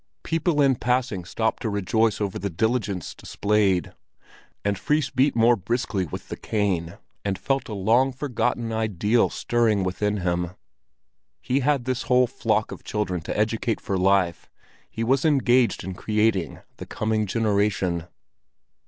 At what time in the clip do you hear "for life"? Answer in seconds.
13.79-14.49